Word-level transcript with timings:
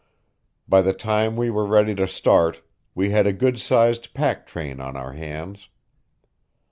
By 0.67 0.81
the 0.81 0.93
time 0.93 1.35
we 1.35 1.51
were 1.51 1.63
ready 1.67 1.93
to 1.93 2.07
start 2.07 2.63
we 2.95 3.11
had 3.11 3.27
a 3.27 3.31
good 3.31 3.59
sized 3.59 4.15
pack 4.15 4.47
train 4.47 4.79
on 4.79 4.97
our 4.97 5.11
hands. 5.13 5.69